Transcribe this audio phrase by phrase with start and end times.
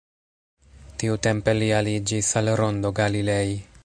[1.03, 3.57] Tiutempe li aliĝis al Rondo Galilei.